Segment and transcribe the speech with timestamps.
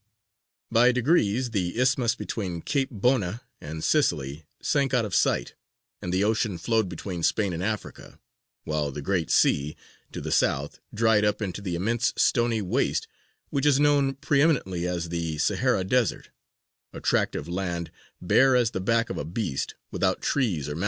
[0.71, 5.53] By degrees the Isthmus between Cape Bona and Sicily sank out of sight,
[6.01, 8.19] and the ocean flowed between Spain and Africa,
[8.63, 9.77] while the great sea
[10.11, 13.07] to the south dried up into the immense stony waste
[13.51, 16.31] which is known preëminently as the Sahra, the Desert,
[16.91, 20.79] "a tract of land, bare as the back of a beast, without trees or mountains."